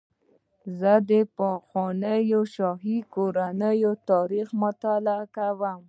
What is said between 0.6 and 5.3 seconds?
زه د پخوانیو شاهي کورنیو تاریخ مطالعه